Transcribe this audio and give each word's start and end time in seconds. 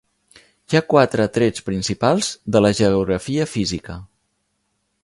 Hi 0.71 0.79
ha 0.79 0.81
quatre 0.93 1.27
trets 1.35 1.65
principals 1.67 2.31
de 2.57 2.63
la 2.67 2.73
geografia 2.81 3.47
física. 3.55 4.01